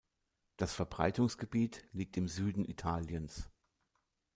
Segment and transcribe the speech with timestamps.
[0.57, 3.51] Das Verbreitungsgebiet liegt im Süden Italiens.